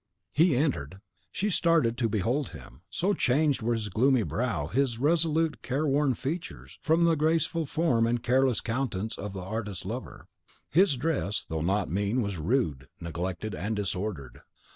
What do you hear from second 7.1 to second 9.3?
graceful form and careless countenance